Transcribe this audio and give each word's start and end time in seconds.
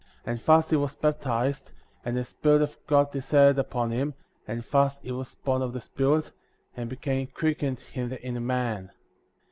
And 0.25 0.39
thus 0.43 0.71
he 0.71 0.75
was 0.77 0.95
baptized,^ 0.95 1.73
and 2.03 2.17
the 2.17 2.25
Spirit 2.25 2.63
of 2.63 2.79
God 2.87 3.11
descended 3.11 3.59
upon 3.59 3.91
him,*' 3.91 4.15
and 4.47 4.63
thus 4.63 4.97
he 4.97 5.11
was 5.11 5.35
bom 5.35 5.61
of 5.61 5.73
the 5.73 5.79
Spirit,*^ 5.81 6.31
and 6.75 6.89
became 6.89 7.27
quickened 7.27 7.85
in 7.93 8.09
the 8.09 8.19
inner 8.23 8.39
man. 8.41 8.89